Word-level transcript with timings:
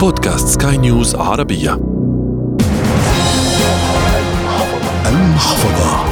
بودكاست 0.00 0.48
سكاي 0.48 0.76
نيوز 0.76 1.14
عربية. 1.14 1.80
المحفظة. 5.06 6.04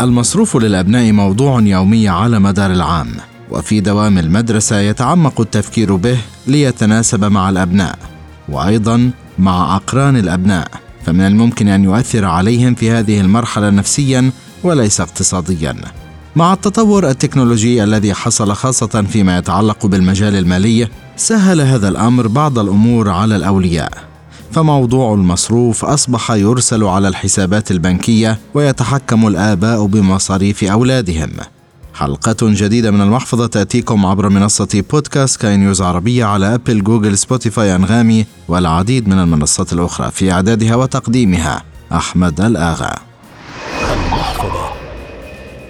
المصروف 0.00 0.56
للأبناء 0.56 1.12
موضوع 1.12 1.60
يومي 1.60 2.08
على 2.08 2.38
مدار 2.38 2.72
العام 2.72 3.08
وفي 3.50 3.80
دوام 3.80 4.18
المدرسة 4.18 4.80
يتعمق 4.80 5.40
التفكير 5.40 5.96
به 5.96 6.18
ليتناسب 6.46 7.24
مع 7.24 7.50
الأبناء 7.50 7.98
وأيضا 8.48 9.10
مع 9.38 9.76
أقران 9.76 10.16
الأبناء 10.16 10.68
فمن 11.06 11.26
الممكن 11.26 11.68
أن 11.68 11.84
يؤثر 11.84 12.24
عليهم 12.24 12.74
في 12.74 12.90
هذه 12.90 13.20
المرحلة 13.20 13.70
نفسيا 13.70 14.30
وليس 14.62 15.00
اقتصاديا. 15.00 15.76
مع 16.36 16.52
التطور 16.52 17.08
التكنولوجي 17.10 17.84
الذي 17.84 18.14
حصل 18.14 18.52
خاصة 18.52 19.04
فيما 19.08 19.38
يتعلق 19.38 19.86
بالمجال 19.86 20.36
المالي 20.36 20.88
سهل 21.16 21.60
هذا 21.60 21.88
الأمر 21.88 22.26
بعض 22.26 22.58
الأمور 22.58 23.10
على 23.10 23.36
الأولياء. 23.36 23.92
فموضوع 24.52 25.14
المصروف 25.14 25.84
أصبح 25.84 26.30
يرسل 26.30 26.84
على 26.84 27.08
الحسابات 27.08 27.70
البنكية 27.70 28.38
ويتحكم 28.54 29.26
الآباء 29.26 29.86
بمصاريف 29.86 30.64
أولادهم. 30.64 31.30
حلقة 31.94 32.36
جديدة 32.42 32.90
من 32.90 33.00
المحفظة 33.00 33.46
تأتيكم 33.46 34.06
عبر 34.06 34.28
منصة 34.28 34.84
بودكاست 34.90 35.40
سكاي 35.40 35.56
نيوز 35.56 35.82
عربية 35.82 36.24
على 36.24 36.54
أبل 36.54 36.82
جوجل 36.84 37.18
سبوتيفاي 37.18 37.76
أنغامي 37.76 38.26
والعديد 38.48 39.08
من 39.08 39.18
المنصات 39.18 39.72
الأخرى 39.72 40.10
في 40.10 40.32
إعدادها 40.32 40.74
وتقديمها. 40.74 41.62
أحمد 41.92 42.40
الآغا. 42.40 42.94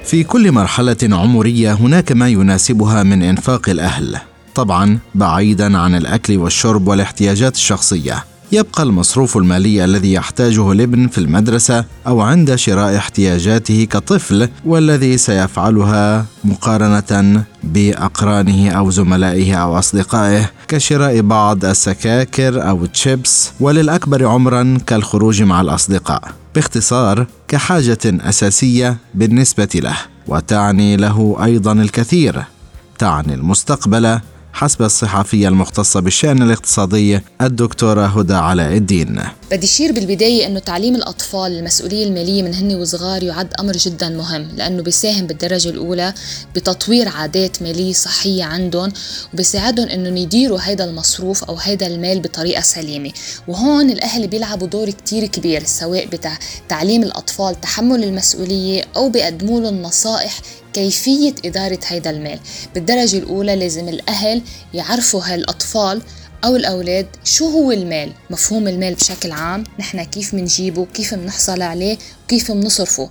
في 0.07 0.25
كل 0.25 0.53
مرحلة 0.53 0.97
عمرية 1.03 1.73
هناك 1.73 2.13
ما 2.13 2.29
يناسبها 2.29 3.03
من 3.03 3.23
إنفاق 3.23 3.69
الأهل. 3.69 4.17
طبعا 4.55 4.99
بعيدا 5.15 5.79
عن 5.79 5.95
الأكل 5.95 6.37
والشرب 6.37 6.89
والاحتياجات 6.89 7.55
الشخصية. 7.55 8.25
يبقى 8.53 8.83
المصروف 8.83 9.37
المالي 9.37 9.85
الذي 9.85 10.13
يحتاجه 10.13 10.73
الابن 10.73 11.09
في 11.09 11.19
المدرسة 11.19 11.85
أو 12.07 12.21
عند 12.21 12.55
شراء 12.55 12.97
احتياجاته 12.97 13.85
كطفل 13.85 14.49
والذي 14.65 15.19
سيفعلها 15.19 16.27
مقارنة 16.45 17.43
بأقرانه 17.65 18.71
أو 18.71 18.91
زملائه 18.91 19.55
أو 19.55 19.79
أصدقائه 19.79 20.51
كشراء 20.69 21.21
بعض 21.21 21.65
السكاكر 21.65 22.69
أو 22.69 22.85
التشيبس 22.85 23.51
وللأكبر 23.61 24.27
عمرا 24.27 24.79
كالخروج 24.87 25.43
مع 25.43 25.61
الأصدقاء. 25.61 26.23
باختصار 26.57 27.27
كحاجة 27.49 27.99
أساسية 28.05 28.97
بالنسبة 29.15 29.69
له 29.75 29.97
وتعني 30.29 30.97
له 30.97 31.37
أيضا 31.45 31.73
الكثير. 31.73 32.45
تعني 32.99 33.35
المستقبل 33.35 34.21
حسب 34.57 34.83
الصحفية 34.83 35.49
المختصة 35.49 36.01
بالشأن 36.01 36.43
الاقتصادي 36.43 37.21
الدكتورة 37.43 38.07
هدى 38.07 38.35
علاء 38.35 38.73
الدين. 38.73 39.21
بدي 39.51 39.67
أشير 39.67 39.93
بالبداية 39.93 40.47
أنه 40.47 40.59
تعليم 40.59 40.95
الأطفال 40.95 41.53
المسؤولية 41.59 42.05
المالية 42.07 42.43
من 42.43 42.55
هن 42.55 42.75
وصغار 42.75 43.23
يعد 43.23 43.49
أمر 43.61 43.73
جدا 43.73 44.09
مهم 44.09 44.49
لأنه 44.57 44.83
بيساهم 44.83 45.27
بالدرجة 45.27 45.69
الأولى 45.69 46.15
بتطوير 46.55 47.09
عادات 47.09 47.63
مالية 47.63 47.93
صحية 47.93 48.45
عندهم 48.45 48.93
وبيساعدهم 49.35 49.89
أنهم 49.89 50.17
يديروا 50.17 50.59
هذا 50.59 50.85
المصروف 50.85 51.45
أو 51.45 51.55
هذا 51.55 51.87
المال 51.87 52.21
بطريقة 52.21 52.61
سليمة. 52.61 53.13
وهون 53.49 53.91
الأهل 53.91 54.29
بيلعبوا 54.29 54.67
دور 54.67 54.91
كتير 54.91 55.27
كبير 55.27 55.65
سواء 55.65 56.09
بتعليم 56.67 57.03
الأطفال 57.03 57.61
تحمل 57.61 58.05
المسؤولية 58.05 58.85
أو 58.97 59.09
بيقدموا 59.09 59.61
لهم 59.61 59.83
نصائح 59.83 60.41
كيفية 60.77 61.35
إدارة 61.45 61.79
هذا 61.87 62.11
المال. 62.11 62.39
بالدرجة 62.75 63.19
الأولى 63.19 63.57
لازم 63.57 63.89
الأهل 63.89 64.43
يعرفوا 64.75 65.23
هالأطفال 65.25 66.03
أو 66.47 66.57
الأولاد 66.57 67.07
شو 67.25 67.49
هو 67.49 67.73
المال؟ 67.73 68.13
مفهوم 68.31 68.69
المال 68.69 68.95
بشكل 68.95 69.33
عام 69.33 69.65
نحن 69.79 70.03
كيف 70.03 70.35
منجيبه 70.35 70.87
كيف 70.95 71.15
بنحصل 71.15 71.63
عليه 71.63 71.99
وكيف 72.25 72.53
بنصرفه 72.53 73.11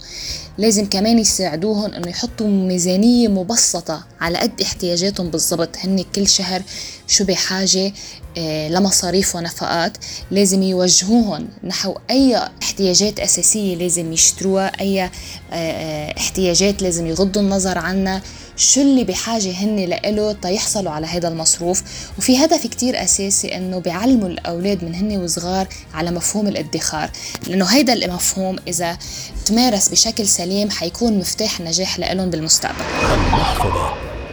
لازم 0.57 0.85
كمان 0.85 1.19
يساعدوهم 1.19 1.93
إنه 1.93 2.09
يحطوا 2.09 2.47
ميزانية 2.47 3.27
مبسطة 3.27 4.05
على 4.21 4.37
قد 4.37 4.61
احتياجاتهم 4.61 5.29
بالضبط. 5.29 5.69
هن 5.77 6.05
كل 6.15 6.27
شهر 6.27 6.61
شو 7.07 7.23
بحاجة؟ 7.23 7.93
آه، 8.37 8.69
لمصاريف 8.69 9.35
ونفقات. 9.35 9.97
لازم 10.31 10.63
يوجهوهم 10.63 11.47
نحو 11.63 11.97
أي 12.09 12.37
احتياجات 12.63 13.19
أساسية 13.19 13.75
لازم 13.75 14.13
يشتروها 14.13 14.81
أي 14.81 15.03
آه، 15.03 15.11
آه، 15.51 16.17
احتياجات 16.17 16.81
لازم 16.81 17.07
يغضوا 17.07 17.41
النظر 17.41 17.77
عنها. 17.77 18.21
شو 18.57 18.81
اللي 18.81 19.03
بحاجة 19.03 19.51
هن 19.51 19.75
لإله 19.75 20.31
تيحصلوا 20.33 20.91
على 20.91 21.07
هذا 21.07 21.27
المصروف؟ 21.27 21.83
وفي 22.17 22.45
هدف 22.45 22.67
كتير 22.67 23.03
أساسي 23.03 23.57
إنه 23.57 23.79
بيعلموا 23.79 24.27
الأولاد 24.27 24.83
من 24.83 24.95
هن 24.95 25.17
وصغار 25.17 25.67
على 25.93 26.11
مفهوم 26.11 26.47
الادخار 26.47 27.09
لأنه 27.47 27.65
هيدا 27.65 27.93
المفهوم 27.93 28.55
إذا 28.67 28.97
تمارس 29.45 29.89
بشكل 29.89 30.27
سليم 30.27 30.69
حيكون 30.69 31.19
مفتاح 31.19 31.61
نجاح 31.61 31.99
لهم 31.99 32.29
بالمستقبل. 32.29 32.75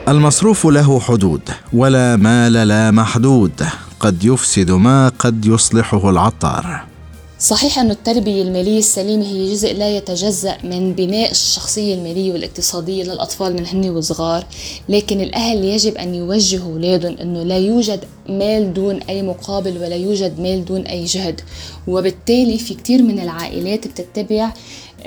المصروف 0.09 0.67
له 0.67 1.01
حدود 1.01 1.51
ولا 1.73 2.17
مال 2.17 2.53
لا 2.53 2.91
محدود. 2.91 3.67
قد 4.01 4.25
يفسد 4.25 4.71
ما 4.71 5.13
قد 5.19 5.47
يصلحه 5.47 6.11
العطار. 6.11 6.92
صحيح 7.43 7.79
أن 7.79 7.91
التربية 7.91 8.43
المالية 8.43 8.79
السليمة 8.79 9.27
هي 9.27 9.53
جزء 9.53 9.75
لا 9.75 9.97
يتجزأ 9.97 10.59
من 10.65 10.93
بناء 10.93 11.31
الشخصية 11.31 11.95
المالية 11.95 12.33
والاقتصادية 12.33 13.05
للأطفال 13.05 13.55
من 13.57 13.67
هن 13.67 13.91
وصغار 13.91 14.47
لكن 14.89 15.21
الأهل 15.21 15.65
يجب 15.65 15.97
أن 15.97 16.15
يوجهوا 16.15 16.73
أولادهم 16.73 17.17
أنه 17.21 17.43
لا 17.43 17.59
يوجد 17.59 18.05
مال 18.29 18.75
دون 18.75 19.03
أي 19.03 19.23
مقابل 19.23 19.79
ولا 19.79 19.97
يوجد 19.97 20.41
مال 20.41 20.65
دون 20.65 20.81
أي 20.87 21.05
جهد. 21.05 21.41
وبالتالي 21.89 22.59
في 22.59 22.75
كتير 22.75 23.03
من 23.03 23.21
العائلات 23.21 23.87
بتتبع 23.89 24.53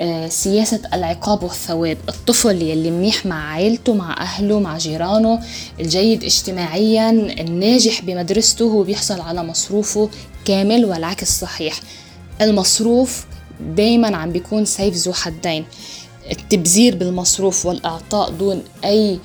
آه، 0.00 0.28
سياسة 0.28 0.80
العقاب 0.94 1.42
والثواب. 1.42 1.98
الطفل 2.08 2.62
يلي 2.62 2.90
منيح 2.90 3.26
مع 3.26 3.52
عائلته 3.52 3.94
مع 3.94 4.22
أهله 4.22 4.60
مع 4.60 4.78
جيرانه 4.78 5.40
الجيد 5.80 6.24
اجتماعيا 6.24 7.10
الناجح 7.40 8.02
بمدرسته 8.02 8.64
هو 8.64 8.82
بيحصل 8.82 9.20
على 9.20 9.42
مصروفه 9.44 10.08
كامل 10.44 10.84
والعكس 10.84 11.40
صحيح. 11.40 11.80
المصروف 12.40 13.26
دايما 13.60 14.16
عم 14.16 14.32
بيكون 14.32 14.64
سيف 14.64 14.94
ذو 14.94 15.12
حدين. 15.12 15.64
التبذير 16.30 16.96
بالمصروف 16.96 17.66
والإعطاء 17.66 18.30
دون 18.30 18.62
أي 18.84 19.18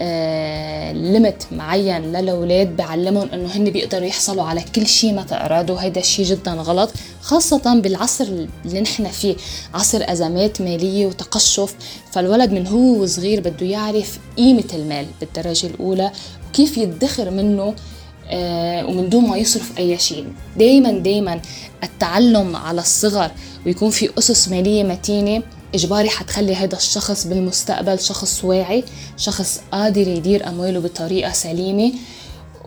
آه 0.00 0.92
ليمت 0.92 1.46
معين 1.52 2.02
للأولاد 2.12 2.76
بعلمهم 2.76 3.28
إنه 3.32 3.48
هن 3.56 3.64
بيقدروا 3.70 4.06
يحصلوا 4.06 4.42
على 4.44 4.64
كل 4.74 4.86
شيء 4.86 5.12
ما 5.14 5.22
تأرادوا 5.22 5.80
هيدا 5.80 6.00
الشيء 6.00 6.24
جدا 6.24 6.52
غلط 6.52 6.90
خاصة 7.22 7.80
بالعصر 7.80 8.24
اللي 8.64 8.80
نحن 8.80 9.08
فيه. 9.08 9.36
عصر 9.74 10.00
أزمات 10.02 10.60
مالية 10.60 11.06
وتقشف 11.06 11.74
فالولد 12.12 12.52
من 12.52 12.66
هو 12.66 13.02
وصغير 13.02 13.40
بده 13.40 13.66
يعرف 13.66 14.18
قيمة 14.36 14.64
المال 14.74 15.06
بالدرجة 15.20 15.66
الأولى 15.66 16.10
وكيف 16.48 16.76
يدخر 16.78 17.30
منه 17.30 17.74
ومن 18.88 19.08
دون 19.08 19.24
ما 19.28 19.36
يصرف 19.36 19.78
أي 19.78 19.98
شيء. 19.98 20.26
دايما 20.56 20.90
دايما 20.90 21.40
التعلم 21.84 22.56
على 22.56 22.80
الصغر 22.80 23.30
ويكون 23.66 23.90
في 23.90 24.10
أسس 24.18 24.48
مالية 24.48 24.84
متينة 24.84 25.42
إجباري 25.74 26.08
حتخلي 26.08 26.54
هذا 26.54 26.76
الشخص 26.76 27.26
بالمستقبل 27.26 28.00
شخص 28.00 28.44
واعي 28.44 28.84
شخص 29.16 29.60
قادر 29.72 30.08
يدير 30.08 30.48
أمواله 30.48 30.80
بطريقة 30.80 31.32
سليمة 31.32 31.92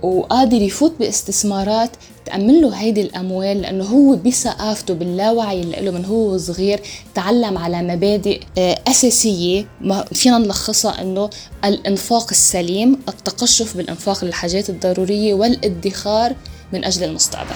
وقادر 0.04 0.62
يفوت 0.62 0.94
باستثمارات 1.00 1.90
تأمن 2.30 2.62
له 2.62 2.76
هيدي 2.76 3.02
الأموال 3.02 3.62
لأنه 3.62 3.84
هو 3.84 4.16
بثقافته 4.16 4.94
باللاوعي 4.94 5.62
اللي 5.62 5.82
له 5.82 5.92
من 5.92 6.06
هو 6.06 6.38
صغير 6.38 6.80
تعلم 7.16 7.58
على 7.58 7.82
مبادئ 7.82 8.42
آه، 8.58 8.80
أساسية 8.88 9.66
ما 9.82 10.06
فينا 10.14 10.38
نلخصها 10.38 11.02
أنه 11.02 11.30
الإنفاق 11.66 12.28
السليم 12.32 12.98
التقشف 13.08 13.78
بالإنفاق 13.78 14.26
للحاجات 14.26 14.70
الضرورية 14.70 15.34
والادخار 15.34 16.36
من 16.74 16.86
أجل 16.86 17.04
المستقبل. 17.04 17.56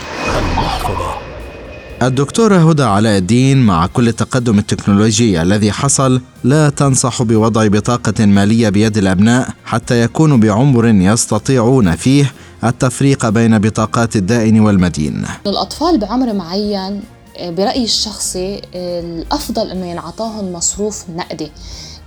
الدكتورة 2.02 2.70
هدى 2.70 2.84
علاء 2.84 3.18
الدين 3.18 3.58
مع 3.58 3.88
كل 3.88 4.08
التقدم 4.08 4.60
التكنولوجي 4.60 5.42
الذي 5.42 5.72
حصل 5.72 6.22
لا 6.44 6.70
تنصح 6.70 7.24
بوضع 7.24 7.68
بطاقة 7.68 8.26
مالية 8.26 8.70
بيد 8.70 8.98
الأبناء 8.98 9.50
حتى 9.66 10.02
يكونوا 10.02 10.38
بعمر 10.38 10.88
يستطيعون 10.88 11.96
فيه 11.96 12.34
التفريق 12.64 13.30
بين 13.30 13.60
بطاقات 13.60 14.16
الدائن 14.16 14.60
والمدين. 14.60 15.26
الأطفال 15.48 15.98
بعمر 16.00 16.34
معين 16.34 17.02
برأيي 17.40 17.84
الشخصي 17.84 18.62
الأفضل 18.76 19.72
أنه 19.72 19.86
ينعطاهم 19.86 20.54
مصروف 20.54 21.06
نقدي. 21.16 21.52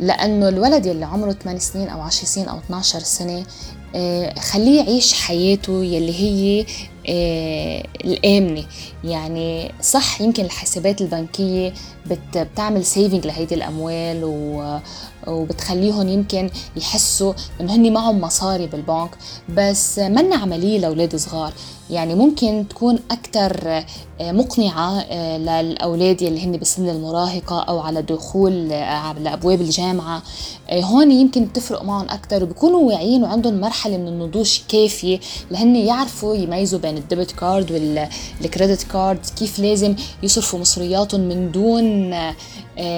لأنه 0.00 0.48
الولد 0.48 0.86
يلي 0.86 1.04
عمره 1.04 1.32
8 1.32 1.58
سنين 1.58 1.88
أو 1.88 2.00
10 2.00 2.24
سنين 2.26 2.48
أو 2.48 2.58
12 2.58 2.98
سنة 3.00 3.38
آه، 3.38 3.46
خليه 4.38 4.80
يعيش 4.80 5.12
حياته 5.12 5.84
يلي 5.84 6.12
هي 6.20 6.66
آه، 7.08 7.82
الآمنة. 8.04 8.64
يعني 9.04 9.72
صح 9.82 10.20
يمكن 10.20 10.44
الحسابات 10.44 11.00
البنكية 11.00 11.72
بتعمل 12.34 12.84
سيفنج 12.84 13.26
لهيدي 13.26 13.54
الأموال 13.54 14.20
وبتخليهم 15.26 16.08
يمكن 16.08 16.50
يحسوا 16.76 17.32
إنه 17.60 17.74
هن 17.74 17.92
معهم 17.92 18.20
مصاري 18.20 18.66
بالبنك. 18.66 19.10
بس 19.48 19.98
منا 19.98 20.36
عملية 20.36 20.78
لأولاد 20.78 21.16
صغار. 21.16 21.52
يعني 21.90 22.14
ممكن 22.14 22.64
تكون 22.70 22.98
أكثر 23.10 23.84
آه، 24.20 24.32
مقنعة 24.32 25.00
آه، 25.00 25.38
للأولاد 25.38 26.22
اللي 26.22 26.44
هن 26.44 26.58
بسن 26.58 26.88
المراهقة 26.88 27.60
أو 27.62 27.78
على 27.80 28.02
دخول 28.02 28.72
آه، 28.72 28.84
على 28.84 29.32
أبواب 29.32 29.60
الجامعة. 29.60 30.22
هون 30.72 31.12
يمكن 31.12 31.44
بتفرق 31.44 31.82
معهم 31.82 32.06
أكثر 32.10 32.42
وبيكونوا 32.42 32.80
واعيين 32.80 33.24
وعندهم 33.24 33.60
مرحلة 33.60 33.75
من 33.84 34.08
النضوج 34.08 34.58
كافية 34.68 35.20
لهن 35.50 35.76
يعرفوا 35.76 36.34
يميزوا 36.34 36.78
بين 36.78 36.96
ال 36.96 37.02
debit 37.02 37.30
card 37.30 37.72
وال 37.72 38.00
credit 38.00 38.82
card 38.82 39.26
كيف 39.38 39.58
لازم 39.58 39.94
يصرفوا 40.22 40.58
مصرياتهم 40.58 41.20
من 41.20 41.52
دون 41.52 42.10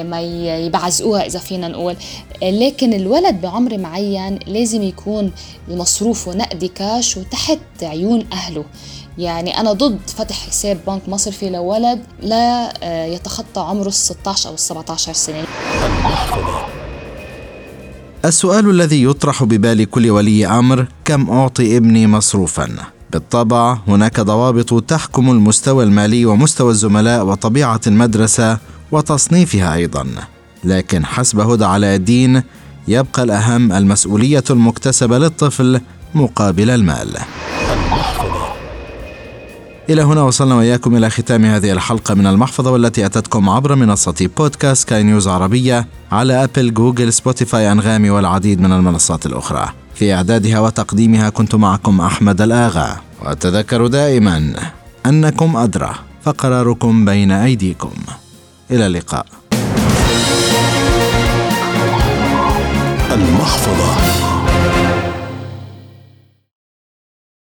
ما 0.03 0.21
يبعزقوها 0.67 1.27
إذا 1.27 1.39
فينا 1.39 1.69
نقول. 1.69 1.97
لكن 2.43 2.93
الولد 2.95 3.41
بعمر 3.41 3.79
معين 3.79 4.39
لازم 4.47 4.83
يكون 4.83 5.33
مصروفه 5.69 6.35
نقدي 6.35 6.69
كاش 6.69 7.17
وتحت 7.17 7.59
عيون 7.83 8.27
أهله. 8.33 8.65
يعني 9.19 9.61
أنا 9.61 9.73
ضد 9.73 9.99
فتح 10.07 10.47
حساب 10.49 10.79
بنك 10.87 11.09
مصرفي 11.09 11.51
لولد 11.51 12.05
لا 12.23 12.73
آه، 12.83 13.05
يتخطى 13.05 13.61
عمره 13.61 13.89
ال 13.89 13.93
16 13.93 14.49
أو 14.49 14.55
ال 14.55 14.59
17 14.59 15.13
سنة 15.13 15.45
السؤال 18.25 18.71
الذي 18.71 19.03
يطرح 19.05 19.45
ببال 19.45 19.85
كل 19.91 20.11
ولي 20.11 20.47
أمر 20.47 20.87
كم 21.05 21.31
أعطي 21.31 21.77
ابني 21.77 22.07
مصروفا؟ 22.07 22.69
بالطبع 23.13 23.79
هناك 23.89 24.21
ضوابط 24.21 24.85
تحكم 24.85 25.31
المستوى 25.31 25.85
المالي 25.85 26.27
ومستوى 26.27 26.71
الزملاء 26.71 27.27
وطبيعة 27.27 27.81
المدرسة 27.87 28.59
وتصنيفها 28.93 29.75
أيضا 29.75 30.07
لكن 30.65 31.07
حسب 31.07 31.41
هدى 31.41 31.65
علاء 31.65 31.97
الدين 31.97 32.43
يبقى 32.89 33.23
الأهم 33.23 33.73
المسؤولية 33.73 34.45
المكتسبة 34.51 35.19
للطفل 35.19 35.81
مقابل 36.15 36.71
المال 36.71 37.17
إلى 39.91 40.03
هنا 40.03 40.23
وصلنا 40.23 40.55
وإياكم 40.55 40.97
إلى 40.97 41.11
ختام 41.11 41.45
هذه 41.45 41.73
الحلقة 41.73 42.15
من 42.15 42.27
المحفظة 42.27 42.71
والتي 42.71 43.07
أتتكم 43.07 43.49
عبر 43.49 43.75
منصة 43.75 44.31
بودكاست 44.39 44.89
سكاي 44.89 45.03
نيوز 45.03 45.29
عربية 45.29 45.87
على 46.13 46.45
أبل 46.45 46.75
جوجل 46.75 47.13
سبوتيفاي 47.13 47.73
أنغامي 47.73 48.11
والعديد 48.11 48.61
من 48.61 48.73
المنصات 48.73 49.27
الأخرى. 49.27 49.69
في 49.95 50.15
إعدادها 50.15 50.61
وتقديمها 50.61 51.31
كنت 51.31 51.55
معكم 51.55 52.01
أحمد 52.01 52.41
الآغا. 52.41 52.97
وتذكروا 53.27 53.89
دائما 53.89 54.55
أنكم 55.07 55.57
أدرى 55.57 55.91
فقراركم 56.23 57.05
بين 57.05 57.31
أيديكم. 57.31 57.93
إلى 58.71 58.87
اللقاء. 58.87 59.27
المحفظة. 63.13 64.28